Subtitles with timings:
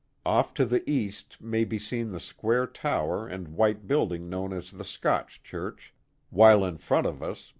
[0.25, 4.71] Off to the east may be seen the square tower and white building known as
[4.71, 5.93] the Scotch Church,
[6.31, 7.49] while in front of us.